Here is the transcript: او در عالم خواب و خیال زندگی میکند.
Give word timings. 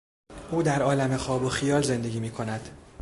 او 0.51 0.63
در 0.63 0.81
عالم 0.81 1.17
خواب 1.17 1.43
و 1.43 1.49
خیال 1.49 1.81
زندگی 1.81 2.19
میکند. 2.19 2.69